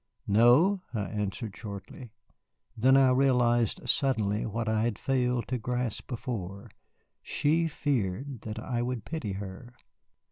[0.25, 2.11] "No," I answered shortly.
[2.75, 6.69] Then I realized suddenly what I had failed to grasp before,
[7.21, 9.75] she feared that I would pity her.